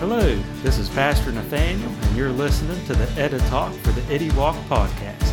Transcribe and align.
Hello, 0.00 0.34
this 0.64 0.76
is 0.76 0.88
Pastor 0.88 1.30
Nathaniel, 1.30 1.88
and 1.88 2.16
you're 2.16 2.32
listening 2.32 2.84
to 2.86 2.94
the 2.94 3.08
Edda 3.12 3.38
Talk 3.48 3.72
for 3.74 3.92
the 3.92 4.02
Eddie 4.12 4.32
Walk 4.32 4.56
podcast. 4.68 5.32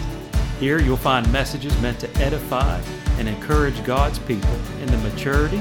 Here 0.60 0.80
you'll 0.80 0.98
find 0.98 1.30
messages 1.34 1.80
meant 1.82 2.00
to 2.02 2.18
edify 2.18 2.80
and 3.18 3.28
encourage 3.28 3.84
God's 3.84 4.20
people 4.20 4.54
in 4.80 4.86
the 4.86 4.98
maturity, 5.00 5.60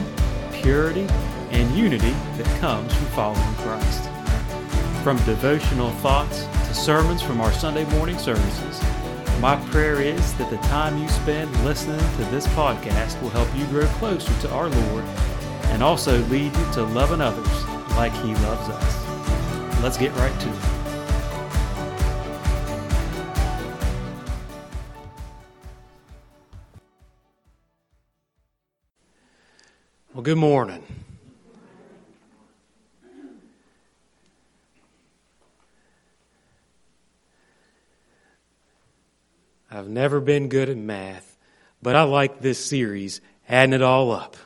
purity, 0.53 1.07
and 1.51 1.75
unity 1.75 2.15
that 2.37 2.61
comes 2.61 2.93
from 2.93 3.07
following 3.07 3.55
Christ. 3.55 4.05
From 5.03 5.17
devotional 5.25 5.91
thoughts 5.93 6.45
to 6.69 6.75
sermons 6.75 7.23
from 7.23 7.41
our 7.41 7.53
Sunday 7.53 7.87
morning 7.97 8.19
services, 8.19 8.83
my 9.41 9.57
prayer 9.71 10.03
is 10.03 10.35
that 10.35 10.51
the 10.51 10.59
time 10.69 10.99
you 10.99 11.09
spend 11.09 11.51
listening 11.65 11.99
to 11.99 12.25
this 12.31 12.47
podcast 12.49 13.21
will 13.23 13.31
help 13.31 13.49
you 13.57 13.65
grow 13.69 13.87
closer 13.97 14.39
to 14.43 14.53
our 14.53 14.69
Lord 14.69 15.05
and 15.71 15.83
also 15.83 16.19
lead 16.27 16.55
you 16.55 16.73
to 16.75 16.83
loving 16.83 17.23
others 17.23 17.65
like 17.97 18.13
He 18.13 18.35
loves 18.35 18.69
us. 18.69 19.00
Let's 19.83 19.97
get 19.97 20.15
right 20.15 20.41
to 20.41 20.49
it. 20.49 20.55
Well, 30.13 30.23
good 30.23 30.37
morning. 30.37 30.85
I've 39.71 39.89
never 39.89 40.21
been 40.21 40.49
good 40.49 40.69
at 40.69 40.77
math, 40.77 41.39
but 41.81 41.97
I 41.97 42.03
like 42.03 42.43
this 42.43 42.63
series, 42.63 43.23
adding 43.49 43.73
it 43.73 43.81
all 43.81 44.11
up. 44.11 44.37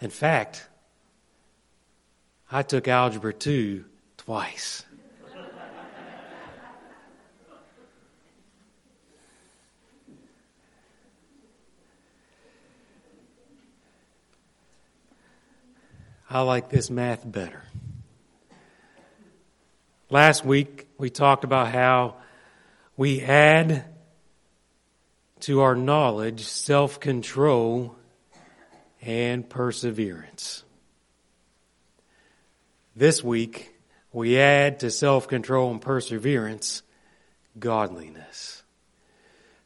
In 0.00 0.10
fact, 0.10 0.66
I 2.54 2.62
took 2.62 2.86
Algebra 2.86 3.32
2 3.32 3.82
twice. 4.18 4.84
I 16.28 16.40
like 16.42 16.68
this 16.68 16.90
math 16.90 17.30
better. 17.30 17.62
Last 20.10 20.44
week, 20.44 20.88
we 20.98 21.08
talked 21.08 21.44
about 21.44 21.68
how 21.68 22.16
we 22.98 23.22
add 23.22 23.86
to 25.40 25.62
our 25.62 25.74
knowledge 25.74 26.44
self 26.44 27.00
control 27.00 27.96
and 29.00 29.48
perseverance. 29.48 30.64
This 32.94 33.24
week, 33.24 33.74
we 34.12 34.38
add 34.38 34.80
to 34.80 34.90
self 34.90 35.26
control 35.26 35.70
and 35.70 35.80
perseverance 35.80 36.82
godliness. 37.58 38.62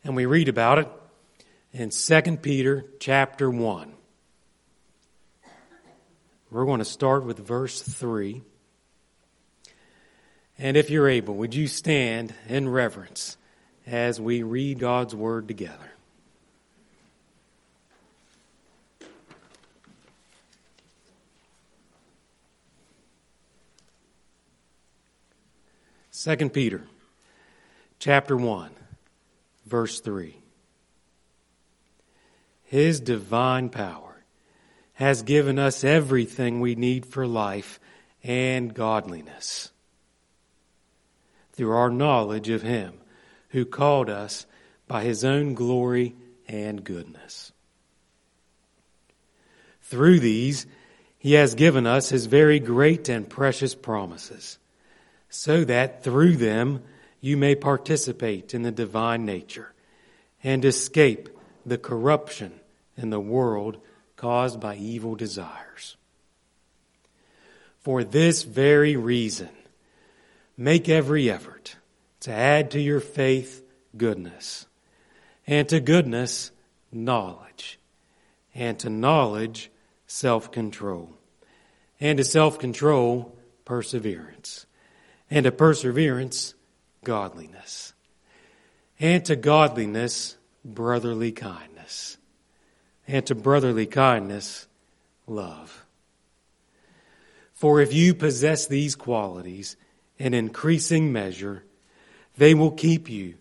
And 0.04 0.14
we 0.14 0.26
read 0.26 0.48
about 0.48 0.78
it 0.78 0.88
in 1.72 1.90
2 1.90 2.36
Peter 2.36 2.84
chapter 3.00 3.50
1. 3.50 3.92
We're 6.52 6.64
going 6.64 6.78
to 6.78 6.84
start 6.84 7.24
with 7.24 7.38
verse 7.38 7.82
3. 7.82 8.42
And 10.58 10.76
if 10.76 10.88
you're 10.88 11.08
able, 11.08 11.34
would 11.34 11.54
you 11.54 11.66
stand 11.66 12.32
in 12.48 12.68
reverence 12.68 13.36
as 13.86 14.20
we 14.20 14.44
read 14.44 14.78
God's 14.78 15.16
word 15.16 15.48
together? 15.48 15.95
Second 26.26 26.52
Peter 26.52 26.82
chapter 28.00 28.36
1 28.36 28.72
verse 29.64 30.00
3 30.00 30.36
His 32.64 32.98
divine 32.98 33.68
power 33.68 34.24
has 34.94 35.22
given 35.22 35.56
us 35.60 35.84
everything 35.84 36.58
we 36.58 36.74
need 36.74 37.06
for 37.06 37.28
life 37.28 37.78
and 38.24 38.74
godliness 38.74 39.70
through 41.52 41.70
our 41.70 41.90
knowledge 41.90 42.48
of 42.48 42.62
Him 42.62 42.94
who 43.50 43.64
called 43.64 44.10
us 44.10 44.46
by 44.88 45.04
His 45.04 45.24
own 45.24 45.54
glory 45.54 46.16
and 46.48 46.82
goodness. 46.82 47.52
Through 49.82 50.18
these, 50.18 50.66
He 51.18 51.34
has 51.34 51.54
given 51.54 51.86
us 51.86 52.08
His 52.08 52.26
very 52.26 52.58
great 52.58 53.08
and 53.08 53.30
precious 53.30 53.76
promises, 53.76 54.58
so 55.36 55.64
that 55.64 56.02
through 56.02 56.36
them 56.36 56.82
you 57.20 57.36
may 57.36 57.54
participate 57.54 58.54
in 58.54 58.62
the 58.62 58.70
divine 58.70 59.24
nature 59.24 59.72
and 60.42 60.64
escape 60.64 61.28
the 61.64 61.78
corruption 61.78 62.52
in 62.96 63.10
the 63.10 63.20
world 63.20 63.78
caused 64.16 64.60
by 64.60 64.76
evil 64.76 65.14
desires. 65.14 65.96
For 67.80 68.02
this 68.02 68.42
very 68.42 68.96
reason, 68.96 69.50
Make 70.56 70.88
every 70.88 71.30
effort 71.30 71.76
to 72.20 72.32
add 72.32 72.70
to 72.70 72.80
your 72.80 73.00
faith 73.00 73.62
goodness, 73.94 74.66
and 75.46 75.68
to 75.68 75.80
goodness, 75.80 76.50
knowledge, 76.90 77.78
and 78.54 78.78
to 78.78 78.88
knowledge, 78.88 79.70
self 80.06 80.50
control, 80.50 81.10
and 82.00 82.16
to 82.16 82.24
self 82.24 82.58
control, 82.58 83.36
perseverance, 83.66 84.64
and 85.30 85.44
to 85.44 85.52
perseverance, 85.52 86.54
godliness, 87.04 87.92
and 88.98 89.24
to 89.24 89.36
godliness, 89.36 90.36
brotherly 90.64 91.32
kindness, 91.32 92.18
and 93.06 93.26
to 93.26 93.34
brotherly 93.34 93.86
kindness, 93.86 94.66
love. 95.26 95.84
For 97.52 97.80
if 97.80 97.92
you 97.92 98.14
possess 98.14 98.66
these 98.66 98.94
qualities, 98.94 99.76
in 100.18 100.34
increasing 100.34 101.12
measure, 101.12 101.64
they 102.36 102.54
will 102.54 102.70
keep 102.70 103.08
you 103.08 103.34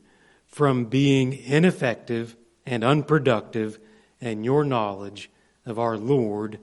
from 0.48 0.86
being 0.86 1.34
ineffective 1.34 2.36
and 2.66 2.84
unproductive 2.84 3.80
in 4.20 4.44
your 4.44 4.64
knowledge 4.64 5.30
of 5.66 5.80
our 5.80 5.98
Lord 5.98 6.60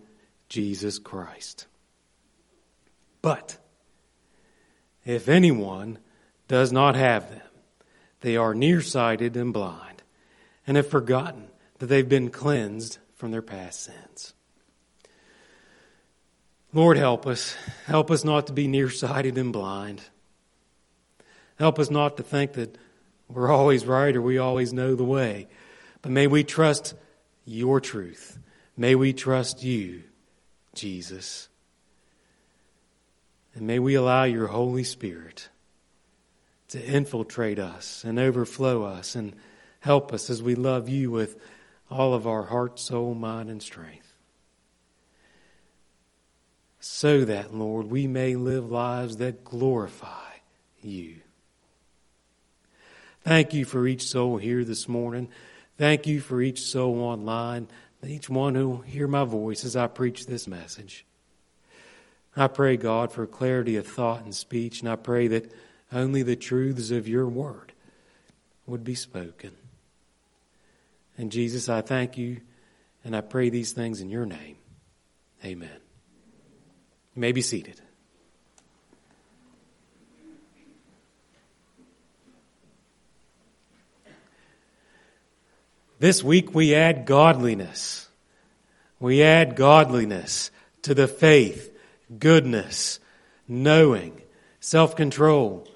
Jesus 0.49 0.99
Christ. 0.99 1.67
But 3.21 3.59
if 5.05 5.29
anyone 5.29 5.99
does 6.49 6.73
not 6.73 6.95
have 6.97 7.31
them, 7.31 7.41
they 8.21 8.37
are 8.37 8.55
nearsighted 8.55 9.37
and 9.37 9.53
blind, 9.53 10.03
and 10.67 10.77
have 10.77 10.89
forgotten 10.89 11.49
that 11.79 11.87
they've 11.87 12.09
been 12.09 12.31
cleansed 12.31 12.99
from 13.15 13.31
their 13.31 13.43
past 13.43 13.81
sins. 13.81 14.35
Lord, 16.73 16.97
help 16.97 17.27
us. 17.27 17.55
Help 17.87 18.11
us 18.11 18.25
not 18.25 18.47
to 18.47 18.53
be 18.53 18.67
nearsighted 18.67 19.37
and 19.37 19.53
blind. 19.53 20.01
Help 21.59 21.79
us 21.79 21.91
not 21.91 22.17
to 22.17 22.23
think 22.23 22.55
that 22.55 22.79
we're 23.29 23.51
always 23.51 23.85
right 23.85 24.17
or 24.17 24.23
we 24.23 24.39
always 24.39 24.73
know 24.73 24.95
the 24.95 25.05
way. 25.05 25.49
But 26.01 26.13
may 26.13 26.27
we 26.27 26.45
trust 26.45 26.95
your 27.45 27.81
truth. 27.81 28.39
May 28.77 28.95
we 28.95 29.13
trust 29.13 29.63
you, 29.63 30.03
Jesus. 30.75 31.49
And 33.55 33.67
may 33.67 33.79
we 33.79 33.95
allow 33.95 34.25
your 34.25 34.49
Holy 34.49 34.85
Spirit 34.85 35.49
to 36.69 36.83
infiltrate 36.83 37.59
us 37.59 38.03
and 38.05 38.19
overflow 38.19 38.85
us 38.85 39.15
and 39.15 39.35
help 39.81 40.13
us 40.13 40.31
as 40.31 40.43
we 40.43 40.55
love 40.55 40.89
you 40.89 41.11
with 41.11 41.37
all 41.91 42.15
of 42.15 42.27
our 42.27 42.45
heart, 42.45 42.79
soul, 42.79 43.15
mind, 43.15 43.51
and 43.51 43.63
strength 43.63 44.13
so 46.85 47.25
that, 47.25 47.55
Lord, 47.55 47.87
we 47.87 48.09
may 48.09 48.35
live 48.35 48.69
lives 48.69 49.19
that 49.19 49.45
glorify 49.45 50.33
you. 50.81 51.21
Thank 53.23 53.55
you 53.55 53.65
for 53.65 53.87
each 53.87 54.03
soul 54.03 54.37
here 54.37 54.65
this 54.65 54.89
morning. 54.89 55.29
Thank 55.79 56.09
you 56.09 56.21
for 56.21 56.43
each 56.43 56.63
soul 56.63 57.01
online, 57.01 57.69
each 58.05 58.29
one 58.29 58.57
who 58.57 58.69
will 58.69 58.81
hear 58.81 59.07
my 59.07 59.23
voice 59.23 59.65
as 59.65 59.77
I 59.77 59.87
preach 59.87 60.27
this 60.27 60.49
message. 60.49 61.07
I 62.37 62.49
pray, 62.49 62.77
God, 62.77 63.13
for 63.13 63.27
clarity 63.27 63.77
of 63.77 63.87
thought 63.87 64.25
and 64.25 64.35
speech, 64.35 64.81
and 64.81 64.89
I 64.89 64.97
pray 64.97 65.29
that 65.29 65.53
only 65.93 66.23
the 66.23 66.37
truths 66.37 66.91
of 66.91 67.07
your 67.07 67.27
word 67.27 67.73
would 68.67 68.85
be 68.85 68.95
spoken. 68.95 69.53
And 71.19 71.31
Jesus, 71.31 71.69
I 71.69 71.83
thank 71.83 72.17
you, 72.17 72.41
and 73.05 73.15
I 73.15 73.21
pray 73.21 73.51
these 73.51 73.73
things 73.73 74.01
in 74.01 74.09
your 74.09 74.25
name. 74.25 74.57
Amen. 75.45 75.69
You 77.15 77.21
may 77.21 77.33
be 77.33 77.43
seated. 77.43 77.81
This 85.99 86.25
week 86.25 86.55
we 86.55 86.75
add 86.75 87.05
godliness. 87.05 88.09
We 88.99 89.23
add 89.23 89.55
godliness 89.55 90.51
to 90.83 90.95
the 90.95 91.07
faith 91.07 91.72
goodness, 92.19 93.01
knowing, 93.49 94.21
self 94.61 94.97
control, 94.97 95.67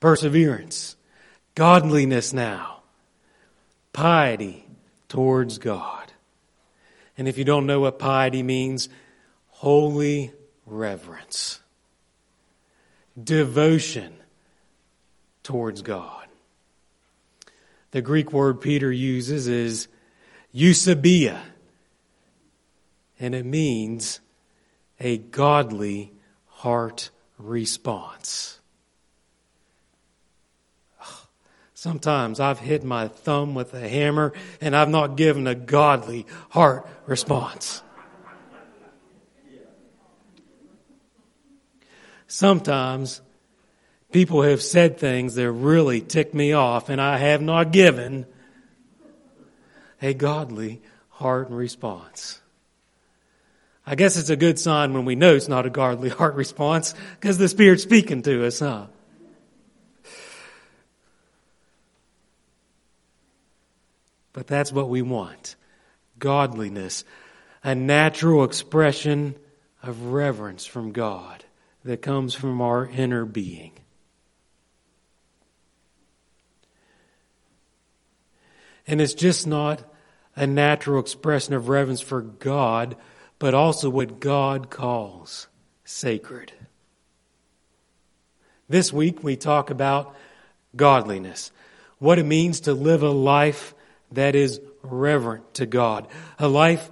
perseverance, 0.00 0.96
godliness 1.54 2.32
now, 2.32 2.82
piety 3.92 4.66
towards 5.08 5.58
God. 5.58 6.12
And 7.18 7.26
if 7.28 7.38
you 7.38 7.44
don't 7.44 7.66
know 7.66 7.80
what 7.80 7.98
piety 7.98 8.42
means, 8.42 8.88
holy 9.48 10.32
reverence, 10.66 11.60
devotion 13.22 14.12
towards 15.42 15.80
God. 15.82 16.26
The 17.92 18.02
Greek 18.02 18.32
word 18.32 18.60
Peter 18.60 18.92
uses 18.92 19.46
is 19.46 19.88
eusebeia, 20.54 21.40
and 23.18 23.34
it 23.34 23.46
means 23.46 24.20
a 25.00 25.18
godly 25.18 26.12
heart 26.46 27.10
response. 27.38 28.60
Sometimes 31.74 32.40
I've 32.40 32.58
hit 32.58 32.84
my 32.84 33.08
thumb 33.08 33.54
with 33.54 33.74
a 33.74 33.86
hammer 33.86 34.32
and 34.60 34.74
I've 34.74 34.88
not 34.88 35.16
given 35.16 35.46
a 35.46 35.54
godly 35.54 36.26
heart 36.48 36.88
response. 37.06 37.82
Sometimes 42.26 43.20
people 44.10 44.42
have 44.42 44.62
said 44.62 44.98
things 44.98 45.34
that 45.34 45.52
really 45.52 46.00
tick 46.00 46.32
me 46.32 46.54
off 46.54 46.88
and 46.88 47.00
I 47.00 47.18
have 47.18 47.42
not 47.42 47.72
given 47.72 48.26
a 50.00 50.14
godly 50.14 50.80
heart 51.10 51.50
response. 51.50 52.40
I 53.86 53.94
guess 53.94 54.16
it's 54.16 54.30
a 54.30 54.36
good 54.36 54.58
sign 54.58 54.94
when 54.94 55.04
we 55.04 55.14
know 55.14 55.36
it's 55.36 55.48
not 55.48 55.64
a 55.64 55.70
godly 55.70 56.08
heart 56.20 56.34
response 56.34 56.94
because 57.20 57.38
the 57.38 57.48
Spirit's 57.48 57.84
speaking 57.84 58.22
to 58.22 58.46
us, 58.46 58.58
huh? 58.58 58.86
But 64.32 64.46
that's 64.46 64.72
what 64.72 64.90
we 64.90 65.00
want 65.02 65.56
godliness, 66.18 67.04
a 67.62 67.74
natural 67.74 68.44
expression 68.44 69.34
of 69.82 70.06
reverence 70.06 70.64
from 70.66 70.92
God 70.92 71.44
that 71.84 72.02
comes 72.02 72.34
from 72.34 72.60
our 72.60 72.86
inner 72.86 73.24
being. 73.24 73.72
And 78.86 79.00
it's 79.00 79.14
just 79.14 79.46
not 79.46 79.82
a 80.34 80.46
natural 80.46 81.00
expression 81.00 81.54
of 81.54 81.68
reverence 81.68 82.00
for 82.00 82.20
God, 82.20 82.96
but 83.38 83.54
also 83.54 83.90
what 83.90 84.20
God 84.20 84.70
calls 84.70 85.48
sacred. 85.84 86.52
This 88.68 88.92
week 88.92 89.22
we 89.22 89.36
talk 89.36 89.70
about 89.70 90.14
godliness, 90.74 91.52
what 91.98 92.18
it 92.18 92.26
means 92.26 92.60
to 92.60 92.74
live 92.74 93.02
a 93.02 93.10
life 93.10 93.74
that 94.12 94.34
is 94.34 94.60
reverent 94.82 95.54
to 95.54 95.66
God, 95.66 96.08
a 96.38 96.48
life 96.48 96.90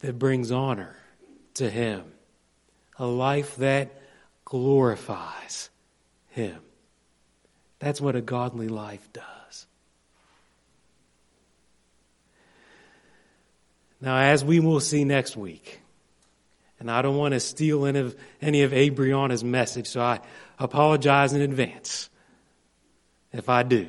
that 0.00 0.18
brings 0.18 0.50
honor 0.50 0.96
to 1.54 1.70
Him, 1.70 2.04
a 2.98 3.06
life 3.06 3.56
that 3.56 4.00
glorifies 4.44 5.70
Him. 6.30 6.58
That's 7.78 8.00
what 8.00 8.16
a 8.16 8.20
godly 8.20 8.68
life 8.68 9.08
does. 9.12 9.35
Now, 14.06 14.18
as 14.18 14.44
we 14.44 14.60
will 14.60 14.78
see 14.78 15.02
next 15.02 15.36
week, 15.36 15.80
and 16.78 16.88
I 16.88 17.02
don't 17.02 17.16
want 17.16 17.34
to 17.34 17.40
steal 17.40 17.86
any 17.86 17.98
of, 17.98 18.16
any 18.40 18.62
of 18.62 18.70
Abriana's 18.70 19.42
message, 19.42 19.88
so 19.88 20.00
I 20.00 20.20
apologize 20.60 21.32
in 21.32 21.42
advance 21.42 22.08
if 23.32 23.48
I 23.48 23.64
do. 23.64 23.88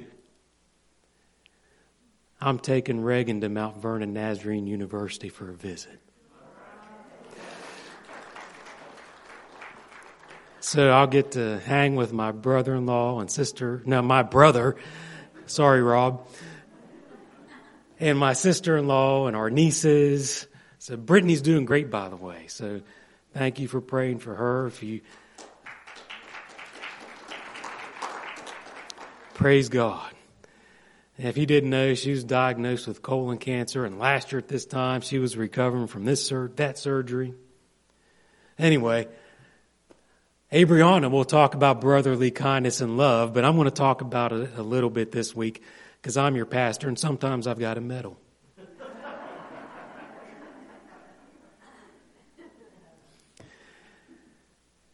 I'm 2.42 2.58
taking 2.58 3.02
Reagan 3.02 3.42
to 3.42 3.50
Mount 3.50 3.78
Vernon 3.78 4.14
Nazarene 4.14 4.66
University 4.66 5.30
for 5.30 5.52
a 5.52 5.54
visit. 5.54 6.00
So 10.62 10.90
I'll 10.90 11.06
get 11.06 11.34
to 11.34 11.60
hang 11.60 11.96
with 11.96 12.12
my 12.12 12.32
brother 12.32 12.74
in 12.74 12.88
law 12.88 13.20
and 13.20 13.30
sister, 13.30 13.84
no, 13.86 14.02
my 14.02 14.24
brother, 14.24 14.78
sorry, 15.46 15.84
Rob, 15.84 16.28
and 18.00 18.18
my 18.18 18.34
sister 18.34 18.78
in 18.78 18.88
law 18.88 19.28
and 19.28 19.36
our 19.36 19.50
nieces. 19.50 20.48
So 20.80 20.98
Brittany's 20.98 21.42
doing 21.42 21.66
great, 21.66 21.90
by 21.90 22.10
the 22.10 22.16
way. 22.16 22.46
So 22.48 22.82
thank 23.34 23.60
you 23.60 23.68
for 23.68 23.82
praying 23.82 24.20
for 24.20 24.36
her. 24.36 24.68
If 24.68 24.84
you 24.84 25.02
praise 29.34 29.70
God. 29.70 30.12
If 31.18 31.36
you 31.38 31.48
didn't 31.48 31.72
know, 31.72 31.96
she 31.96 32.12
was 32.12 32.24
diagnosed 32.24 32.88
with 32.88 33.02
colon 33.02 33.40
cancer, 33.40 33.86
and 33.86 33.98
last 33.98 34.32
year 34.32 34.38
at 34.38 34.48
this 34.48 34.68
time, 34.68 35.02
she 35.02 35.18
was 35.18 35.36
recovering 35.36 35.88
from 35.88 36.06
this 36.06 36.24
sur- 36.24 36.52
that 36.58 36.78
surgery. 36.78 37.34
Anyway, 38.60 39.08
Abriana 40.52 41.10
will 41.10 41.26
talk 41.26 41.56
about 41.56 41.82
brotherly 41.82 42.30
kindness 42.30 42.82
and 42.82 42.98
love, 42.98 43.34
but 43.34 43.46
I'm 43.46 43.56
going 43.56 43.66
to 43.66 43.72
talk 43.72 44.02
about 44.02 44.32
it 44.32 44.52
a 44.58 44.62
little 44.62 44.92
bit 44.92 45.12
this 45.12 45.36
week 45.36 45.64
because 46.08 46.16
I'm 46.16 46.38
your 46.38 46.46
pastor, 46.46 46.88
and 46.88 46.98
sometimes 46.98 47.48
I've 47.48 47.60
got 47.60 47.74
to 47.74 47.82
meddle. 47.82 48.18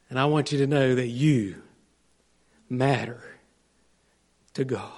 and 0.10 0.18
I 0.18 0.26
want 0.26 0.52
you 0.52 0.58
to 0.58 0.66
know 0.66 0.96
that 0.96 1.10
you 1.10 1.62
matter 2.68 3.22
to 4.56 4.66
God. 4.66 4.90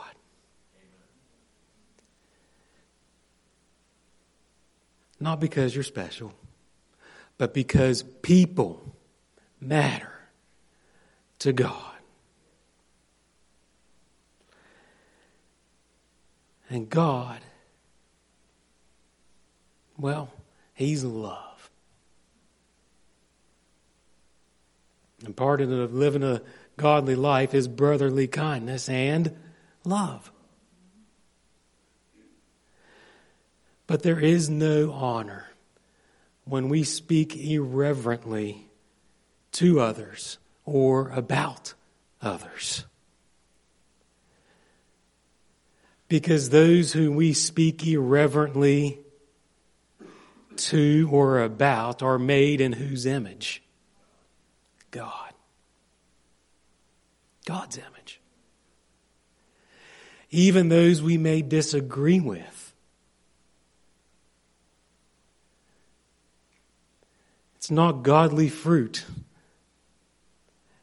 Not 5.19 5.41
because 5.41 5.75
you're 5.75 5.83
special, 5.83 6.31
but 7.37 7.53
because 7.53 8.03
people 8.03 8.95
matter 9.59 10.13
to 11.39 11.51
God. 11.51 11.94
And 16.69 16.89
God, 16.89 17.39
well, 19.97 20.29
He's 20.73 21.03
love. 21.03 21.69
And 25.23 25.35
part 25.35 25.61
of 25.61 25.69
living 25.93 26.23
a 26.23 26.41
godly 26.77 27.15
life 27.15 27.53
is 27.53 27.67
brotherly 27.67 28.27
kindness 28.27 28.89
and 28.89 29.35
love. 29.83 30.31
But 33.87 34.03
there 34.03 34.19
is 34.19 34.49
no 34.49 34.91
honor 34.91 35.49
when 36.43 36.69
we 36.69 36.83
speak 36.83 37.35
irreverently 37.35 38.67
to 39.53 39.79
others 39.79 40.37
or 40.65 41.09
about 41.09 41.73
others. 42.21 42.85
Because 46.07 46.49
those 46.49 46.93
whom 46.93 47.15
we 47.15 47.33
speak 47.33 47.85
irreverently 47.85 48.99
to 50.57 51.09
or 51.11 51.41
about 51.41 52.03
are 52.03 52.19
made 52.19 52.61
in 52.61 52.73
whose 52.73 53.05
image? 53.05 53.63
God. 54.91 55.33
God's 57.45 57.77
image. 57.77 58.21
Even 60.31 60.69
those 60.69 61.01
we 61.01 61.17
may 61.17 61.41
disagree 61.41 62.19
with 62.19 62.65
It's 67.65 67.71
not 67.71 68.03
godly 68.03 68.47
fruit. 68.47 69.03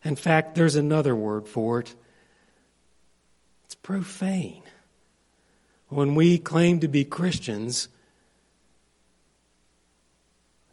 In 0.03 0.17
fact, 0.17 0.57
there's 0.57 0.75
another 0.75 1.15
word 1.15 1.47
for 1.47 1.79
it. 1.79 1.95
It's 3.67 3.77
profane. 3.77 4.62
When 5.93 6.15
we 6.15 6.39
claim 6.39 6.81
to 6.81 6.89
be 6.89 7.05
Christians, 7.05 7.89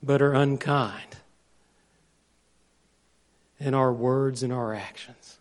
but 0.02 0.22
are 0.22 0.34
unkind 0.34 1.18
in 3.60 3.74
our 3.74 3.92
words 3.92 4.44
and 4.44 4.54
our 4.54 4.74
actions. 4.74 5.40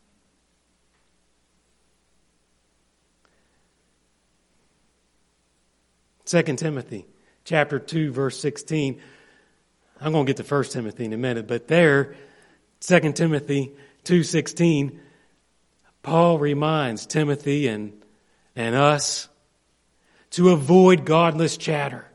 Second 6.24 6.58
Timothy 6.58 7.06
chapter 7.44 7.78
2 7.78 8.10
verse 8.10 8.38
16 8.40 9.00
I'm 10.00 10.12
going 10.12 10.26
to 10.26 10.32
get 10.32 10.44
to 10.44 10.54
1 10.54 10.64
Timothy 10.64 11.04
in 11.04 11.12
a 11.12 11.16
minute, 11.16 11.46
but 11.46 11.68
there, 11.68 12.14
2 12.80 13.12
Timothy 13.12 13.72
2.16, 14.04 14.98
Paul 16.02 16.38
reminds 16.38 17.04
Timothy 17.06 17.66
and, 17.66 18.00
and 18.54 18.74
us 18.74 19.28
to 20.30 20.50
avoid 20.50 21.04
godless 21.04 21.56
chatter. 21.56 22.06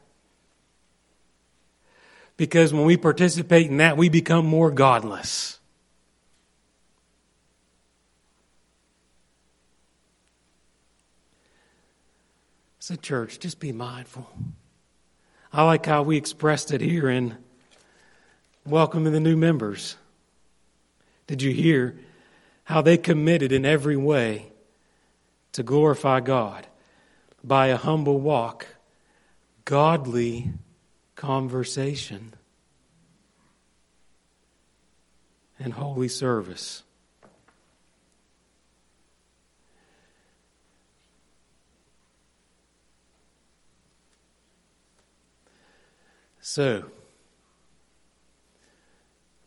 Because 2.37 2.73
when 2.73 2.85
we 2.85 2.97
participate 2.97 3.69
in 3.69 3.77
that, 3.77 3.97
we 3.97 4.09
become 4.09 4.45
more 4.45 4.71
godless. 4.71 5.59
So, 12.79 12.95
church, 12.95 13.39
just 13.39 13.59
be 13.59 13.71
mindful. 13.71 14.29
I 15.53 15.63
like 15.63 15.85
how 15.85 16.03
we 16.03 16.17
expressed 16.17 16.73
it 16.73 16.81
here 16.81 17.07
in 17.07 17.37
welcoming 18.65 19.13
the 19.13 19.19
new 19.19 19.37
members. 19.37 19.95
Did 21.27 21.41
you 21.41 21.53
hear 21.53 21.97
how 22.65 22.81
they 22.81 22.97
committed 22.97 23.51
in 23.51 23.65
every 23.65 23.95
way 23.95 24.51
to 25.53 25.63
glorify 25.63 26.19
God 26.19 26.67
by 27.43 27.67
a 27.67 27.77
humble 27.77 28.19
walk, 28.19 28.67
godly 29.65 30.51
conversation, 31.15 32.33
and 35.59 35.73
holy 35.73 36.07
service? 36.07 36.83
So, 46.45 46.83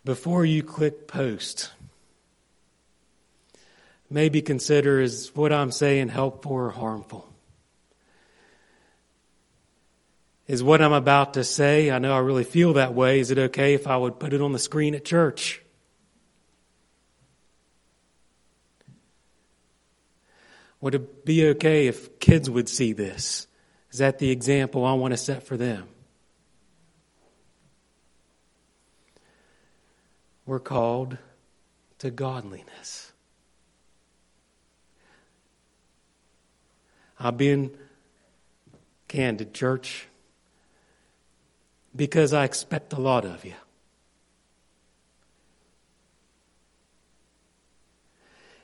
before 0.03 0.47
you 0.47 0.63
click 0.63 1.07
post, 1.07 1.71
maybe 4.09 4.41
consider 4.41 5.01
is 5.01 5.31
what 5.35 5.53
I'm 5.53 5.71
saying 5.71 6.09
helpful 6.09 6.53
or 6.53 6.71
harmful? 6.71 7.29
Is 10.47 10.63
what 10.63 10.81
I'm 10.81 10.93
about 10.93 11.35
to 11.35 11.43
say, 11.43 11.91
I 11.91 11.99
know 11.99 12.15
I 12.15 12.19
really 12.19 12.45
feel 12.45 12.75
that 12.75 12.95
way. 12.95 13.19
Is 13.19 13.31
it 13.31 13.39
okay 13.39 13.75
if 13.75 13.87
I 13.87 13.97
would 13.97 14.21
put 14.21 14.33
it 14.33 14.41
on 14.41 14.53
the 14.53 14.59
screen 14.61 14.95
at 14.95 15.05
church? 15.05 15.61
Would 20.81 20.95
it 20.95 21.25
be 21.25 21.49
okay 21.49 21.89
if 21.89 22.21
kids 22.21 22.49
would 22.49 22.69
see 22.69 22.93
this? 22.93 23.49
Is 23.91 23.99
that 23.99 24.19
the 24.19 24.31
example 24.31 24.85
I 24.85 24.93
want 24.93 25.13
to 25.13 25.17
set 25.17 25.43
for 25.43 25.57
them? 25.57 25.89
We're 30.45 30.61
called 30.61 31.19
to 31.99 32.11
godliness. 32.11 33.11
I've 37.19 37.37
been 37.37 37.77
candid, 39.09 39.55
church, 39.55 40.07
because 41.97 42.33
I 42.33 42.45
expect 42.45 42.93
a 42.93 43.01
lot 43.01 43.25
of 43.25 43.45
you. 43.45 43.55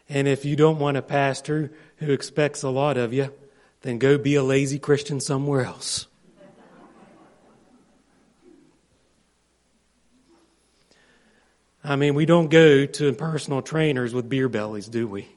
And 0.09 0.29
if 0.29 0.45
you 0.45 0.57
don't 0.57 0.79
want 0.79 0.99
a 0.99 1.03
pastor 1.03 1.73
who 1.97 2.13
expects 2.13 2.63
a 2.63 2.69
lot 2.69 2.99
of 2.99 3.15
you, 3.15 3.33
then 3.81 3.99
go 3.99 4.19
be 4.19 4.35
a 4.35 4.43
lazy 4.43 4.79
Christian 4.79 5.21
somewhere 5.21 5.65
else. 5.65 6.07
I 11.85 11.97
mean, 11.97 12.15
we 12.15 12.27
don't 12.27 12.49
go 12.49 12.87
to 12.87 13.13
personal 13.15 13.63
trainers 13.63 14.15
with 14.15 14.29
beer 14.29 14.49
bellies, 14.49 14.87
do 14.87 15.09
we? 15.09 15.29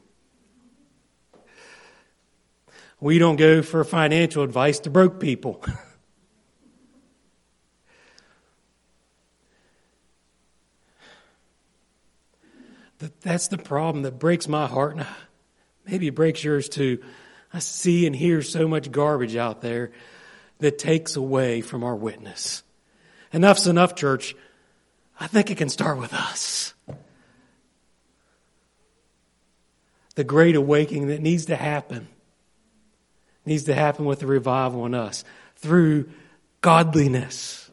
We 2.99 3.17
don't 3.17 3.35
go 3.35 3.61
for 3.61 3.83
financial 3.83 4.43
advice 4.43 4.79
to 4.79 4.89
broke 4.89 5.19
people. 5.19 5.63
That's 13.21 13.49
the 13.49 13.57
problem 13.57 14.03
that 14.03 14.19
breaks 14.19 14.47
my 14.47 14.67
heart, 14.67 14.95
and 14.95 15.05
maybe 15.85 16.07
it 16.07 16.15
breaks 16.15 16.43
yours 16.43 16.69
too. 16.69 17.03
I 17.53 17.59
see 17.59 18.05
and 18.05 18.15
hear 18.15 18.41
so 18.41 18.67
much 18.67 18.91
garbage 18.91 19.35
out 19.35 19.61
there 19.61 19.91
that 20.59 20.77
takes 20.77 21.15
away 21.15 21.61
from 21.61 21.83
our 21.83 21.95
witness. 21.95 22.63
Enough's 23.33 23.67
enough, 23.67 23.95
church. 23.95 24.35
I 25.19 25.27
think 25.27 25.51
it 25.51 25.57
can 25.57 25.69
start 25.69 25.97
with 25.97 26.13
us. 26.13 26.73
The 30.15 30.23
great 30.23 30.55
awakening 30.55 31.07
that 31.07 31.21
needs 31.21 31.45
to 31.47 31.55
happen 31.55 32.07
needs 33.45 33.63
to 33.65 33.75
happen 33.75 34.05
with 34.05 34.19
the 34.19 34.27
revival 34.27 34.85
in 34.85 34.93
us 34.93 35.23
through 35.57 36.09
godliness. 36.61 37.69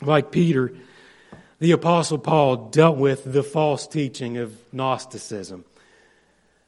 Like 0.00 0.30
Peter, 0.30 0.72
the 1.62 1.70
Apostle 1.70 2.18
Paul 2.18 2.56
dealt 2.70 2.96
with 2.96 3.22
the 3.22 3.44
false 3.44 3.86
teaching 3.86 4.36
of 4.36 4.52
Gnosticism. 4.72 5.64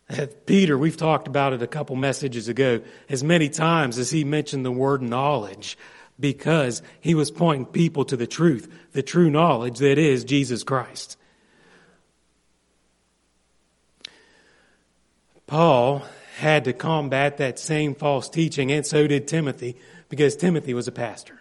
Uh, 0.09 0.27
Peter, 0.47 0.79
we've 0.79 0.97
talked 0.97 1.27
about 1.27 1.53
it 1.53 1.63
a 1.63 1.67
couple 1.67 1.97
messages 1.97 2.47
ago, 2.47 2.81
as 3.09 3.25
many 3.25 3.49
times 3.49 3.99
as 3.99 4.13
he 4.13 4.23
mentioned 4.23 4.65
the 4.65 4.71
word 4.71 5.03
knowledge, 5.03 5.77
because 6.21 6.81
he 7.01 7.17
was 7.17 7.33
pointing 7.33 7.67
people 7.67 8.05
to 8.05 8.17
the 8.17 8.29
truth, 8.29 8.73
the 8.93 9.03
true 9.03 9.31
knowledge 9.31 9.79
that 9.79 9.99
is 9.99 10.23
Jesus 10.23 10.63
Christ. 10.63 11.19
Paul 15.49 16.05
had 16.37 16.63
to 16.67 16.73
combat 16.73 17.39
that 17.39 17.59
same 17.59 17.97
false 17.97 18.29
teaching, 18.29 18.71
and 18.71 18.87
so 18.87 19.09
did 19.09 19.27
Timothy, 19.27 19.77
because 20.09 20.37
Timothy 20.37 20.73
was 20.73 20.87
a 20.87 20.93
pastor. 20.93 21.41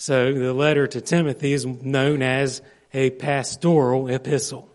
So 0.00 0.32
the 0.32 0.54
letter 0.54 0.86
to 0.86 1.02
Timothy 1.02 1.52
is 1.52 1.66
known 1.66 2.22
as 2.22 2.62
a 2.94 3.10
pastoral 3.10 4.08
epistle. 4.08 4.66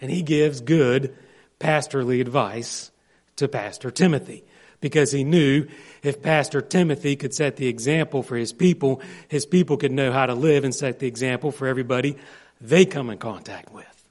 And 0.00 0.10
he 0.10 0.22
gives 0.22 0.60
good 0.62 1.14
pastorly 1.60 2.20
advice 2.20 2.90
to 3.36 3.46
Pastor 3.46 3.92
Timothy 3.92 4.42
because 4.80 5.12
he 5.12 5.22
knew 5.22 5.68
if 6.02 6.20
Pastor 6.20 6.60
Timothy 6.60 7.14
could 7.14 7.34
set 7.34 7.54
the 7.54 7.68
example 7.68 8.24
for 8.24 8.36
his 8.36 8.52
people, 8.52 9.00
his 9.28 9.46
people 9.46 9.76
could 9.76 9.92
know 9.92 10.10
how 10.10 10.26
to 10.26 10.34
live 10.34 10.64
and 10.64 10.74
set 10.74 10.98
the 10.98 11.06
example 11.06 11.52
for 11.52 11.68
everybody 11.68 12.16
they 12.60 12.84
come 12.84 13.10
in 13.10 13.18
contact 13.18 13.72
with. 13.72 14.08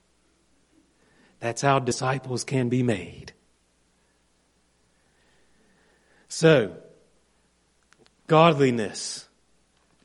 That's 1.41 1.61
how 1.61 1.79
disciples 1.79 2.45
can 2.45 2.69
be 2.69 2.83
made. 2.83 3.33
So, 6.29 6.77
godliness 8.31 9.27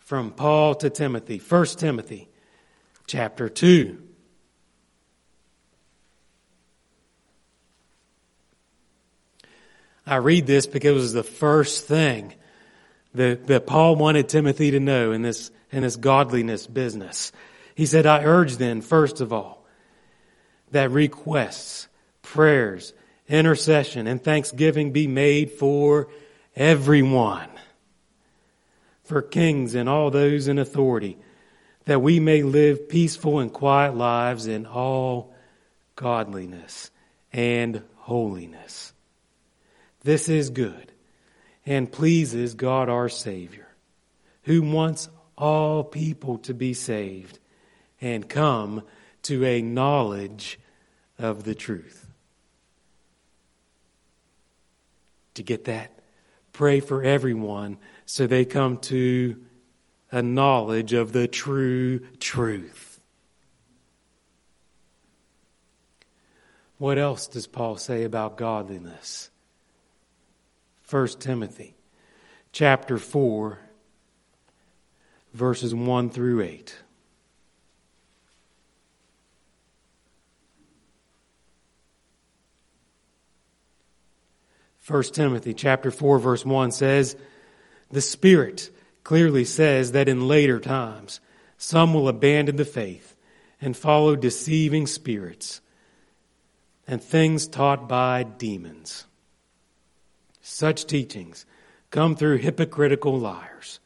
from 0.01 0.33
Paul 0.33 0.75
to 0.75 0.91
Timothy, 0.91 1.39
1 1.39 1.65
Timothy 1.79 2.29
chapter 3.07 3.49
2. 3.49 4.03
I 10.05 10.17
read 10.17 10.45
this 10.45 10.67
because 10.67 10.91
it 10.91 10.93
was 10.95 11.13
the 11.13 11.23
first 11.23 11.87
thing 11.87 12.35
that, 13.15 13.47
that 13.47 13.65
Paul 13.65 13.95
wanted 13.95 14.29
Timothy 14.29 14.73
to 14.73 14.81
know 14.81 15.13
in 15.13 15.23
this, 15.23 15.53
in 15.71 15.83
this 15.83 15.95
godliness 15.95 16.67
business. 16.67 17.31
He 17.77 17.87
said, 17.87 18.07
I 18.07 18.25
urge 18.25 18.57
then, 18.57 18.81
first 18.81 19.21
of 19.21 19.33
all, 19.33 19.65
that 20.73 20.91
requests, 20.91 21.87
prayers, 22.23 22.93
intercession, 23.29 24.09
and 24.09 24.21
thanksgiving 24.21 24.91
be 24.91 25.07
made 25.07 25.53
for 25.53 26.09
everyone, 26.57 27.51
for 29.07 29.23
kings 29.23 29.75
and 29.75 29.89
all 29.89 30.11
those 30.11 30.49
in 30.49 30.59
authority, 30.59 31.17
that 31.85 32.03
we 32.03 32.21
may 32.21 32.43
live 32.43 32.89
peaceful 32.89 33.39
and 33.39 33.53
quiet 33.53 33.95
lives 33.97 34.47
in 34.47 34.67
all 34.67 35.35
godliness 35.95 36.91
and 37.33 37.83
holiness. 37.97 38.93
This 40.03 40.29
is 40.29 40.51
good 40.51 40.93
and 41.65 41.91
pleases 41.91 42.55
God 42.55 42.89
our 42.89 43.09
Savior, 43.09 43.69
who 44.43 44.63
wants 44.63 45.09
all 45.37 45.83
people 45.83 46.39
to 46.39 46.55
be 46.55 46.75
saved 46.75 47.39
and 48.01 48.29
come 48.29 48.83
to 49.23 49.45
a 49.45 49.63
knowledge 49.63 50.59
of 51.19 51.45
the 51.45 51.55
truth. 51.55 52.07
To 55.35 55.43
get 55.43 55.65
that, 55.65 55.93
pray 56.53 56.81
for 56.81 57.03
everyone 57.03 57.79
so 58.07 58.27
they 58.27 58.45
come 58.45 58.79
to 58.79 59.37
a 60.13 60.23
knowledge 60.23 60.93
of 60.93 61.13
the 61.13 61.27
true 61.27 61.99
truth. 62.19 63.01
What 66.79 66.99
else 66.99 67.27
does 67.27 67.47
Paul 67.47 67.77
say 67.77 68.05
about 68.05 68.37
godliness? 68.37 69.31
1 70.89 71.09
Timothy 71.19 71.75
chapter 72.53 72.97
4, 72.97 73.59
verses 75.35 75.75
1 75.75 76.11
through 76.11 76.43
8. 76.43 76.77
1 84.87 85.03
Timothy 85.03 85.53
chapter 85.53 85.91
4 85.91 86.21
verse 86.21 86.45
1 86.45 86.71
says, 86.71 87.17
"The 87.91 88.01
Spirit 88.01 88.71
clearly 89.05 89.45
says 89.45 89.93
that 89.93 90.09
in 90.09 90.27
later 90.27 90.59
times 90.59 91.21
some 91.57 91.95
will 91.95 92.09
abandon 92.09 92.57
the 92.57 92.65
faith 92.65 93.17
and 93.61 93.77
follow 93.77 94.17
deceiving 94.17 94.87
spirits 94.87 95.61
and 96.87 97.03
things 97.03 97.47
taught 97.47 97.89
by 97.89 98.23
demons." 98.23 99.07
Such 100.41 100.87
teachings 100.87 101.47
come 101.91 102.17
through 102.17 102.39
hypocritical 102.39 103.19
liars 103.19 103.81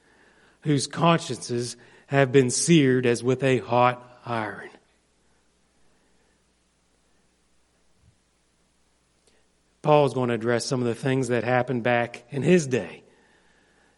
whose 0.62 0.86
consciences 0.86 1.76
have 2.08 2.32
been 2.32 2.50
seared 2.50 3.06
as 3.06 3.22
with 3.22 3.42
a 3.42 3.58
hot 3.58 4.20
iron. 4.24 4.70
Paul 9.82 10.06
is 10.06 10.12
going 10.12 10.28
to 10.28 10.34
address 10.34 10.66
some 10.66 10.80
of 10.80 10.86
the 10.86 10.94
things 10.94 11.28
that 11.28 11.44
happened 11.44 11.82
back 11.82 12.24
in 12.30 12.42
his 12.42 12.66
day. 12.66 13.02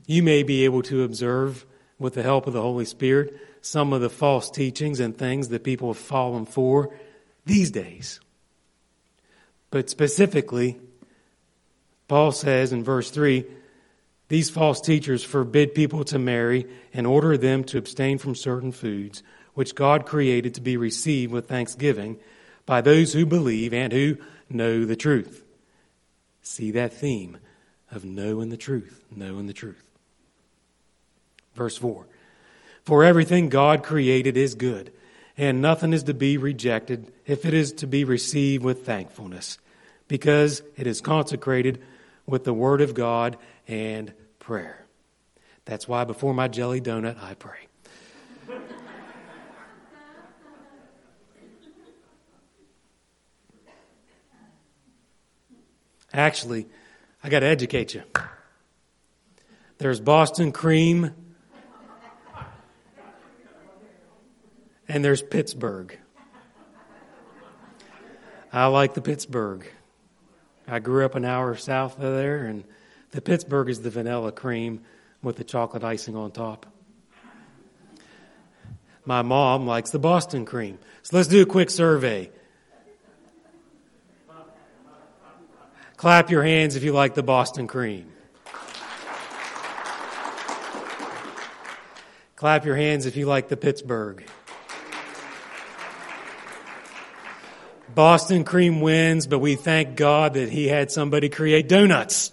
You 0.07 0.23
may 0.23 0.43
be 0.43 0.65
able 0.65 0.83
to 0.83 1.05
observe, 1.05 1.65
with 1.99 2.15
the 2.15 2.23
help 2.23 2.47
of 2.47 2.53
the 2.53 2.63
Holy 2.63 2.85
Spirit, 2.85 3.37
some 3.61 3.93
of 3.93 4.01
the 4.01 4.11
false 4.11 4.51
teachings 4.51 4.99
and 5.01 5.17
things 5.17 5.49
that 5.49 5.63
people 5.63 5.93
have 5.93 6.03
fallen 6.03 6.47
for 6.47 6.93
these 7.47 7.71
days. 7.71 8.21
But 9.71 9.89
specifically, 9.89 10.79
Paul 12.09 12.33
says 12.33 12.73
in 12.73 12.85
verse 12.85 13.11
3 13.11 13.45
these 14.33 14.49
false 14.49 14.81
teachers 14.81 15.23
forbid 15.23 15.75
people 15.75 16.05
to 16.05 16.19
marry 16.19 16.67
and 16.95 17.07
order 17.07 17.37
them 17.37 17.65
to 17.65 17.77
abstain 17.77 18.17
from 18.17 18.35
certain 18.35 18.73
foods, 18.73 19.23
which 19.53 19.75
God 19.75 20.07
created 20.07 20.55
to 20.55 20.63
be 20.63 20.79
received 20.79 21.33
with 21.33 21.49
thanksgiving 21.49 22.19
by 22.65 22.81
those 22.81 23.13
who 23.13 23.27
believe 23.27 23.75
and 23.75 23.93
who 23.93 24.17
know 24.49 24.87
the 24.87 24.97
truth. 24.97 25.45
See 26.41 26.71
that 26.71 26.95
theme 26.95 27.37
of 27.91 28.07
knowing 28.07 28.49
the 28.49 28.57
truth, 28.57 29.05
knowing 29.15 29.47
the 29.47 29.53
truth. 29.53 29.92
Verse 31.55 31.77
4 31.77 32.07
For 32.85 33.05
everything 33.05 33.49
God 33.49 33.83
created 33.83 34.37
is 34.37 34.55
good, 34.55 34.93
and 35.37 35.61
nothing 35.61 35.93
is 35.93 36.05
to 36.05 36.15
be 36.15 36.37
rejected 36.37 37.13
if 37.27 37.45
it 37.45 37.55
is 37.55 37.73
to 37.75 37.87
be 37.87 38.05
received 38.05 38.65
with 38.65 38.85
thankfulness, 38.85 39.59
because 40.09 40.63
it 40.77 40.87
is 40.87 41.01
consecrated 41.01 41.83
with 42.27 42.45
the 42.45 42.55
Word 42.55 42.81
of 42.81 42.95
God 42.95 43.37
and 43.69 44.13
prayer. 44.39 44.87
That's 45.65 45.87
why 45.87 46.05
before 46.05 46.35
my 46.35 46.49
jelly 46.49 46.81
donut, 46.81 47.23
I 47.23 47.35
pray. 47.35 47.69
Actually, 56.15 56.67
I 57.25 57.31
got 57.31 57.41
to 57.41 57.47
educate 57.47 57.95
you. 57.95 58.03
There's 59.79 59.99
Boston 59.99 60.53
cream, 60.53 61.15
and 64.93 65.03
there's 65.03 65.23
Pittsburgh. 65.23 65.99
I 68.53 68.67
like 68.67 68.93
the 68.93 69.01
Pittsburgh. 69.01 69.67
I 70.69 70.81
grew 70.81 71.07
up 71.07 71.15
an 71.15 71.25
hour 71.25 71.57
south 71.57 71.95
of 71.95 72.15
there, 72.15 72.45
and 72.45 72.63
the 73.13 73.23
Pittsburgh 73.23 73.71
is 73.71 73.81
the 73.81 73.89
vanilla 73.89 74.33
cream 74.33 74.83
with 75.23 75.37
the 75.37 75.45
chocolate 75.45 75.83
icing 75.83 76.15
on 76.15 76.31
top. 76.31 76.67
My 79.07 79.23
mom 79.23 79.67
likes 79.67 79.89
the 79.91 79.99
Boston 79.99 80.45
cream. 80.45 80.79
So 81.03 81.17
let's 81.17 81.29
do 81.29 81.41
a 81.41 81.47
quick 81.47 81.71
survey. 81.71 82.31
Clap 85.97 86.31
your 86.31 86.43
hands 86.43 86.77
if 86.77 86.83
you 86.83 86.93
like 86.93 87.15
the 87.15 87.23
Boston 87.23 87.67
cream. 87.67 88.13
Clap 92.37 92.67
your 92.67 92.77
hands 92.77 93.07
if 93.07 93.17
you 93.17 93.25
like 93.25 93.49
the 93.49 93.57
Pittsburgh. 93.57 94.23
Boston 97.95 98.45
cream 98.45 98.81
wins, 98.81 99.27
but 99.27 99.41
we 99.41 99.55
thank 99.55 99.97
God 99.97 100.35
that 100.35 100.49
he 100.49 100.69
had 100.69 100.91
somebody 100.91 101.29
create 101.29 101.69
donuts. 101.69 102.33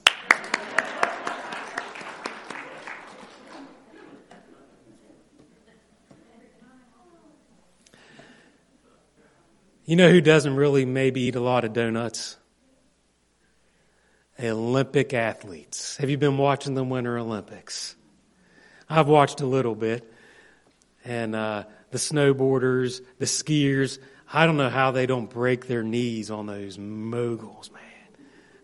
You 9.85 9.95
know 9.95 10.11
who 10.11 10.21
doesn't 10.21 10.55
really 10.55 10.85
maybe 10.85 11.21
eat 11.21 11.35
a 11.35 11.39
lot 11.39 11.65
of 11.65 11.73
donuts? 11.73 12.37
Olympic 14.39 15.15
athletes. 15.15 15.97
Have 15.97 16.11
you 16.11 16.17
been 16.17 16.37
watching 16.37 16.75
the 16.75 16.83
Winter 16.83 17.17
Olympics? 17.17 17.95
I've 18.87 19.07
watched 19.07 19.41
a 19.41 19.47
little 19.47 19.75
bit. 19.75 20.13
And 21.03 21.35
uh, 21.35 21.63
the 21.91 21.97
snowboarders, 21.97 23.01
the 23.17 23.25
skiers, 23.25 23.99
I 24.31 24.45
don't 24.45 24.57
know 24.57 24.69
how 24.69 24.91
they 24.91 25.05
don't 25.05 25.29
break 25.29 25.67
their 25.67 25.83
knees 25.83 26.29
on 26.29 26.45
those 26.45 26.77
moguls, 26.77 27.71
man. 27.71 27.81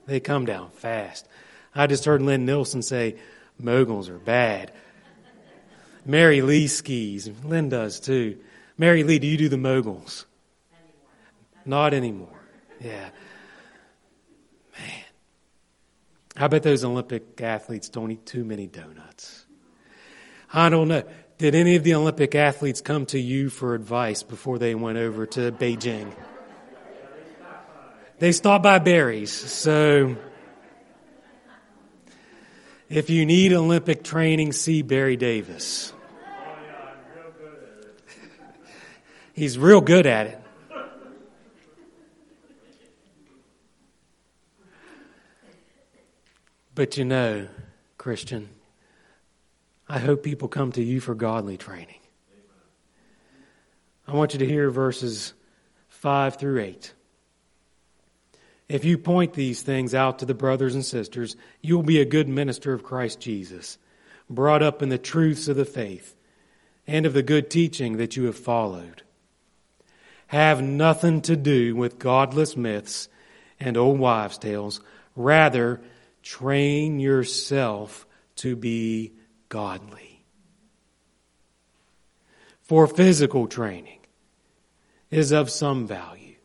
They 0.05 0.19
come 0.19 0.45
down 0.45 0.69
fast. 0.69 1.27
I 1.73 1.87
just 1.87 2.05
heard 2.05 2.21
Lynn 2.21 2.45
Nilsson 2.45 2.83
say, 2.83 3.15
moguls 3.57 4.07
are 4.09 4.19
bad. 4.19 4.71
Mary 6.05 6.41
Lee 6.41 6.67
skis. 6.67 7.29
Lynn 7.43 7.69
does 7.69 7.99
too. 7.99 8.37
Mary 8.77 9.03
Lee, 9.03 9.17
do 9.17 9.27
you 9.27 9.37
do 9.37 9.49
the 9.49 9.57
moguls? 9.57 10.25
Not 11.65 11.95
anymore. 11.95 12.29
Yeah. 12.79 13.09
Man. 14.77 15.03
I 16.37 16.47
bet 16.47 16.61
those 16.61 16.83
Olympic 16.83 17.41
athletes 17.41 17.89
don't 17.89 18.11
eat 18.11 18.25
too 18.25 18.43
many 18.43 18.67
donuts. 18.67 19.45
I 20.53 20.69
don't 20.69 20.87
know. 20.87 21.03
Did 21.37 21.53
any 21.53 21.75
of 21.75 21.83
the 21.83 21.95
Olympic 21.95 22.33
athletes 22.33 22.79
come 22.79 23.05
to 23.07 23.19
you 23.19 23.49
for 23.49 23.75
advice 23.75 24.23
before 24.23 24.57
they 24.57 24.73
went 24.73 24.97
over 24.97 25.25
to 25.25 25.51
Beijing? 25.51 26.13
They 28.19 28.31
stopped 28.31 28.63
by 28.63 28.79
Barry's. 28.79 29.31
So 29.31 30.15
if 32.89 33.09
you 33.09 33.25
need 33.25 33.51
Olympic 33.51 34.03
training, 34.03 34.53
see 34.53 34.81
Barry 34.81 35.17
Davis. 35.17 35.91
He's 39.33 39.57
real 39.57 39.81
good 39.81 40.05
at 40.05 40.27
it. 40.27 40.41
But 46.73 46.97
you 46.97 47.03
know, 47.03 47.49
Christian, 47.97 48.47
I 49.87 49.99
hope 49.99 50.23
people 50.23 50.47
come 50.47 50.71
to 50.73 50.83
you 50.83 50.99
for 50.99 51.13
godly 51.13 51.57
training. 51.57 51.99
I 54.07 54.13
want 54.13 54.33
you 54.33 54.39
to 54.39 54.45
hear 54.45 54.69
verses 54.69 55.33
5 55.89 56.37
through 56.37 56.61
8. 56.61 56.93
If 58.67 58.83
you 58.83 58.97
point 58.97 59.33
these 59.33 59.61
things 59.61 59.93
out 59.93 60.19
to 60.19 60.25
the 60.25 60.33
brothers 60.33 60.73
and 60.73 60.83
sisters, 60.83 61.35
you 61.61 61.75
will 61.75 61.83
be 61.83 62.01
a 62.01 62.05
good 62.05 62.27
minister 62.27 62.73
of 62.73 62.83
Christ 62.83 63.19
Jesus, 63.19 63.77
brought 64.29 64.63
up 64.63 64.81
in 64.81 64.89
the 64.89 64.97
truths 64.97 65.47
of 65.47 65.55
the 65.55 65.65
faith 65.65 66.15
and 66.87 67.05
of 67.05 67.13
the 67.13 67.23
good 67.23 67.49
teaching 67.49 67.97
that 67.97 68.15
you 68.15 68.25
have 68.25 68.37
followed. 68.37 69.03
Have 70.27 70.61
nothing 70.63 71.21
to 71.21 71.35
do 71.35 71.75
with 71.75 71.99
godless 71.99 72.57
myths 72.57 73.07
and 73.59 73.77
old 73.77 73.99
wives' 73.99 74.39
tales. 74.39 74.81
Rather, 75.15 75.79
train 76.23 76.99
yourself 76.99 78.07
to 78.37 78.55
be 78.55 79.13
godly. 79.49 80.23
For 82.61 82.87
physical 82.87 83.47
training 83.47 83.99
is 85.11 85.31
of 85.31 85.49
some 85.49 85.85
value, 85.85 86.35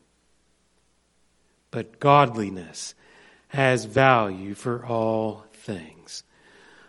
but 1.70 1.98
godliness 1.98 2.94
has 3.48 3.84
value 3.84 4.54
for 4.54 4.84
all 4.84 5.44
things, 5.52 6.22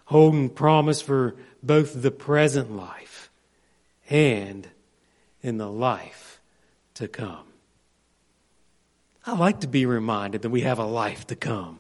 holding 0.06 0.50
promise 0.50 1.02
for 1.02 1.36
both 1.64 2.02
the 2.02 2.12
present 2.12 2.76
life 2.76 3.30
and 4.10 4.68
in 5.42 5.58
the 5.58 5.72
life 5.72 6.42
to 6.96 7.08
come. 7.08 7.46
I 9.26 9.36
like 9.36 9.62
to 9.62 9.68
be 9.68 9.86
reminded 9.86 10.42
that 10.42 10.50
we 10.50 10.62
have 10.62 10.80
a 10.80 10.86
life 10.86 11.28
to 11.28 11.36
come. 11.36 11.80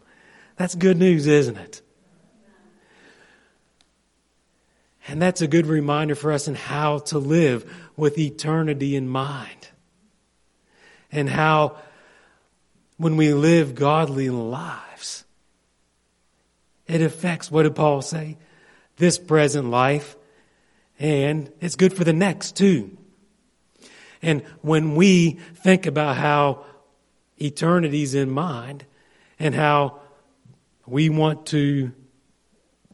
That's 0.57 0.75
good 0.75 0.97
news, 0.97 1.27
isn't 1.27 1.57
it? 1.57 1.81
And 5.07 5.21
that's 5.21 5.41
a 5.41 5.47
good 5.47 5.65
reminder 5.65 6.15
for 6.15 6.31
us 6.31 6.47
in 6.47 6.55
how 6.55 6.99
to 6.99 7.17
live 7.17 7.71
with 7.95 8.17
eternity 8.17 8.95
in 8.95 9.07
mind. 9.07 9.69
And 11.11 11.29
how, 11.29 11.77
when 12.97 13.17
we 13.17 13.33
live 13.33 13.75
godly 13.75 14.29
lives, 14.29 15.25
it 16.87 17.01
affects, 17.01 17.51
what 17.51 17.63
did 17.63 17.75
Paul 17.75 18.01
say? 18.01 18.37
This 18.97 19.17
present 19.17 19.69
life, 19.69 20.15
and 20.99 21.51
it's 21.59 21.75
good 21.75 21.93
for 21.93 22.03
the 22.03 22.13
next 22.13 22.55
too. 22.55 22.95
And 24.21 24.43
when 24.61 24.95
we 24.95 25.31
think 25.55 25.87
about 25.87 26.17
how 26.17 26.65
eternity's 27.41 28.13
in 28.13 28.29
mind 28.29 28.85
and 29.39 29.55
how 29.55 29.99
we 30.85 31.09
want 31.09 31.47
to 31.47 31.91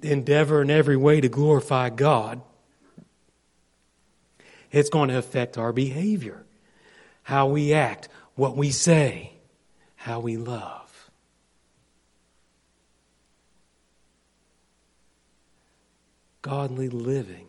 endeavor 0.01 0.61
in 0.61 0.69
every 0.69 0.97
way 0.97 1.21
to 1.21 1.29
glorify 1.29 1.89
God, 1.89 2.41
it's 4.71 4.89
going 4.89 5.09
to 5.09 5.17
affect 5.17 5.57
our 5.57 5.71
behavior, 5.71 6.45
how 7.23 7.47
we 7.47 7.73
act, 7.73 8.09
what 8.35 8.55
we 8.55 8.71
say, 8.71 9.33
how 9.95 10.19
we 10.19 10.37
love. 10.37 11.09
Godly 16.41 16.89
living, 16.89 17.47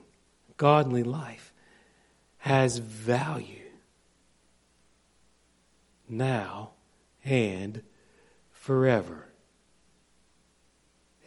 godly 0.56 1.02
life 1.02 1.52
has 2.38 2.78
value 2.78 3.58
now 6.08 6.70
and 7.24 7.82
forever. 8.52 9.28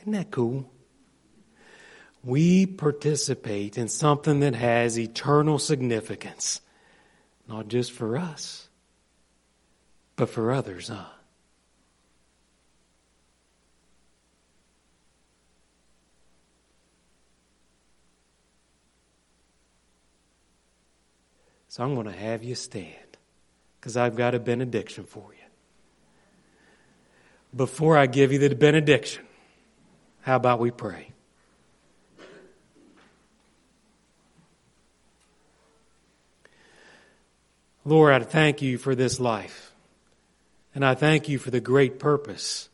Isn't 0.02 0.14
that 0.14 0.32
cool? 0.32 0.70
We 2.24 2.66
participate 2.66 3.78
in 3.78 3.88
something 3.88 4.42
that 4.42 4.54
has 4.54 5.00
eternal 5.00 5.58
significance, 5.58 6.62
not 7.48 7.68
just 7.68 7.92
for 7.92 8.18
us, 8.18 8.70
but 10.16 10.30
for 10.30 10.52
others, 10.52 10.90
huh? 10.90 11.06
So 21.70 21.84
I'm 21.86 21.96
going 21.96 22.06
to 22.06 22.12
have 22.12 22.44
you 22.44 22.54
stand 22.54 23.18
because 23.80 23.96
I've 23.96 24.18
got 24.18 24.36
a 24.36 24.40
benediction 24.40 25.06
for 25.06 25.24
you. 25.32 25.48
Before 27.56 27.98
I 27.98 28.08
give 28.08 28.34
you 28.34 28.40
the 28.40 28.54
benediction, 28.54 29.26
how 30.22 30.36
about 30.36 30.60
we 30.60 30.70
pray? 30.70 31.11
Lord, 37.84 38.13
I 38.13 38.20
thank 38.20 38.62
you 38.62 38.78
for 38.78 38.96
this 38.96 39.20
life. 39.20 39.72
And 40.74 40.86
I 40.86 40.96
thank 40.96 41.28
you 41.28 41.38
for 41.38 41.52
the 41.52 41.60
great 41.60 42.00
purpose 42.00 42.70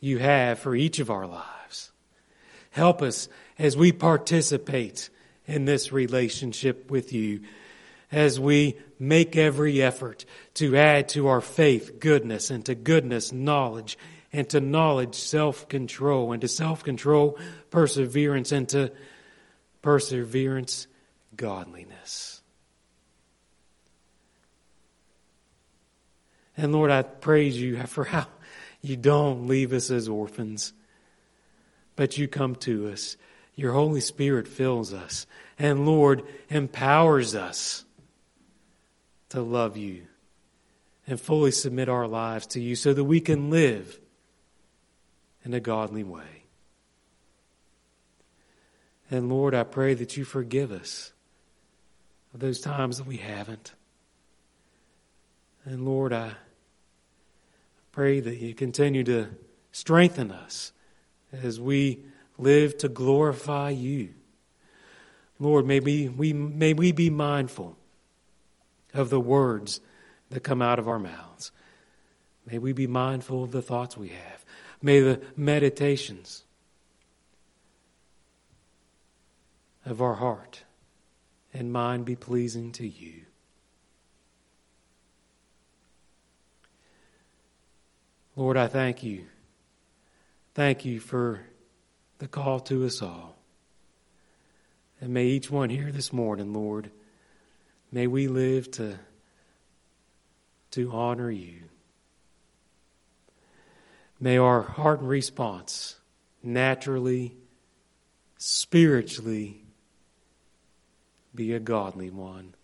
you 0.00 0.18
have 0.18 0.58
for 0.58 0.76
each 0.76 1.00
of 1.00 1.10
our 1.10 1.26
lives. 1.26 1.90
Help 2.70 3.02
us 3.02 3.28
as 3.58 3.76
we 3.76 3.90
participate 3.90 5.10
in 5.46 5.64
this 5.64 5.90
relationship 5.90 6.90
with 6.90 7.12
you, 7.12 7.40
as 8.12 8.38
we 8.38 8.76
make 8.98 9.36
every 9.36 9.82
effort 9.82 10.24
to 10.54 10.76
add 10.76 11.08
to 11.08 11.26
our 11.28 11.40
faith 11.40 11.98
goodness, 11.98 12.50
and 12.50 12.64
to 12.66 12.74
goodness 12.74 13.32
knowledge, 13.32 13.98
and 14.32 14.48
to 14.50 14.60
knowledge 14.60 15.14
self 15.14 15.68
control, 15.68 16.32
and 16.32 16.42
to 16.42 16.48
self 16.48 16.84
control 16.84 17.38
perseverance, 17.70 18.52
and 18.52 18.68
to 18.68 18.92
perseverance 19.82 20.86
godliness. 21.34 22.37
And 26.58 26.72
Lord, 26.72 26.90
I 26.90 27.02
praise 27.02 27.58
you 27.58 27.80
for 27.84 28.02
how 28.02 28.26
you 28.82 28.96
don't 28.96 29.46
leave 29.46 29.72
us 29.72 29.92
as 29.92 30.08
orphans, 30.08 30.72
but 31.94 32.18
you 32.18 32.26
come 32.26 32.56
to 32.56 32.88
us. 32.88 33.16
Your 33.54 33.72
Holy 33.72 34.00
Spirit 34.00 34.48
fills 34.48 34.92
us. 34.92 35.24
And 35.56 35.86
Lord, 35.86 36.24
empowers 36.50 37.36
us 37.36 37.84
to 39.28 39.40
love 39.40 39.76
you 39.76 40.02
and 41.06 41.20
fully 41.20 41.52
submit 41.52 41.88
our 41.88 42.08
lives 42.08 42.48
to 42.48 42.60
you 42.60 42.74
so 42.74 42.92
that 42.92 43.04
we 43.04 43.20
can 43.20 43.50
live 43.50 44.00
in 45.44 45.54
a 45.54 45.60
godly 45.60 46.02
way. 46.02 46.42
And 49.12 49.28
Lord, 49.28 49.54
I 49.54 49.62
pray 49.62 49.94
that 49.94 50.16
you 50.16 50.24
forgive 50.24 50.72
us 50.72 51.12
of 52.34 52.40
those 52.40 52.60
times 52.60 52.98
that 52.98 53.06
we 53.06 53.18
haven't. 53.18 53.74
And 55.64 55.84
Lord, 55.84 56.12
I 56.12 56.32
pray 57.92 58.20
that 58.20 58.38
you 58.38 58.54
continue 58.54 59.04
to 59.04 59.28
strengthen 59.72 60.30
us 60.30 60.72
as 61.32 61.60
we 61.60 62.04
live 62.38 62.78
to 62.78 62.88
glorify 62.88 63.70
you. 63.70 64.14
Lord, 65.38 65.66
may 65.66 65.80
we, 65.80 66.08
we, 66.08 66.32
may 66.32 66.72
we 66.72 66.92
be 66.92 67.10
mindful 67.10 67.76
of 68.94 69.10
the 69.10 69.20
words 69.20 69.80
that 70.30 70.40
come 70.40 70.62
out 70.62 70.78
of 70.78 70.88
our 70.88 70.98
mouths. 70.98 71.52
May 72.46 72.58
we 72.58 72.72
be 72.72 72.86
mindful 72.86 73.44
of 73.44 73.52
the 73.52 73.62
thoughts 73.62 73.96
we 73.96 74.08
have. 74.08 74.44
May 74.80 75.00
the 75.00 75.20
meditations 75.36 76.44
of 79.84 80.02
our 80.02 80.14
heart 80.14 80.64
and 81.52 81.72
mind 81.72 82.04
be 82.04 82.16
pleasing 82.16 82.72
to 82.72 82.86
you. 82.86 83.22
Lord, 88.38 88.56
I 88.56 88.68
thank 88.68 89.02
you. 89.02 89.24
Thank 90.54 90.84
you 90.84 91.00
for 91.00 91.40
the 92.18 92.28
call 92.28 92.60
to 92.60 92.86
us 92.86 93.02
all. 93.02 93.36
And 95.00 95.12
may 95.12 95.26
each 95.26 95.50
one 95.50 95.70
here 95.70 95.90
this 95.90 96.12
morning, 96.12 96.52
Lord, 96.52 96.92
may 97.90 98.06
we 98.06 98.28
live 98.28 98.70
to, 98.72 99.00
to 100.70 100.92
honor 100.92 101.32
you. 101.32 101.62
May 104.20 104.38
our 104.38 104.62
heart 104.62 105.00
and 105.00 105.08
response 105.08 105.96
naturally, 106.40 107.36
spiritually, 108.36 109.64
be 111.34 111.54
a 111.54 111.58
godly 111.58 112.10
one 112.10 112.54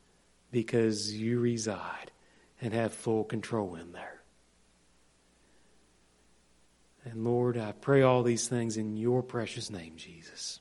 because 0.53 1.13
you 1.13 1.41
reside 1.41 2.13
and 2.61 2.73
have 2.73 2.95
full 2.95 3.25
control 3.25 3.75
in 3.75 3.91
there. 3.91 4.24
And 7.05 7.25
Lord, 7.25 7.59
I 7.59 7.73
pray 7.73 8.03
all 8.03 8.23
these 8.23 8.49
things 8.49 8.77
in 8.77 8.97
your 8.97 9.23
precious 9.23 9.71
name, 9.71 9.95
Jesus. 9.97 10.61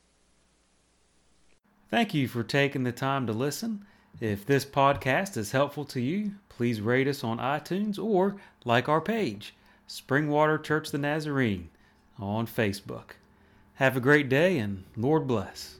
Thank 1.89 2.13
you 2.13 2.27
for 2.27 2.43
taking 2.43 2.83
the 2.83 2.91
time 2.91 3.27
to 3.27 3.33
listen. 3.33 3.85
If 4.19 4.45
this 4.45 4.65
podcast 4.65 5.37
is 5.37 5.51
helpful 5.51 5.85
to 5.85 6.01
you, 6.01 6.33
please 6.49 6.81
rate 6.81 7.07
us 7.07 7.23
on 7.23 7.37
iTunes 7.37 7.97
or 7.97 8.35
like 8.65 8.89
our 8.89 9.01
page, 9.01 9.55
Springwater 9.87 10.61
Church 10.61 10.91
the 10.91 10.97
Nazarene, 10.97 11.69
on 12.19 12.45
Facebook. 12.45 13.11
Have 13.75 13.95
a 13.95 14.01
great 14.01 14.29
day 14.29 14.57
and 14.59 14.83
Lord 14.97 15.27
bless. 15.27 15.77